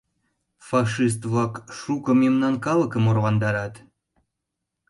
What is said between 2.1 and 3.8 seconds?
мемнан калыкым орландарат».